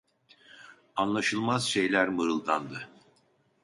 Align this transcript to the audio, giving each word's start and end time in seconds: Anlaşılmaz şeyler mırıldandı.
Anlaşılmaz 0.95 1.65
şeyler 1.65 2.07
mırıldandı. 2.07 2.89